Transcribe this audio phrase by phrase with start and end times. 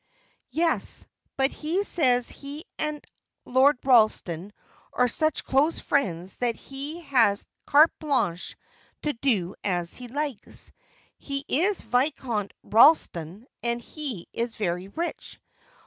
[0.49, 1.05] "Yes,
[1.37, 3.05] but he says he and
[3.45, 4.51] Lord Ralston
[4.93, 8.57] are such close friends that he has carte blanche
[9.03, 10.71] to do as he likes.
[11.19, 15.39] He is Viscount Ralston, and he is very rich.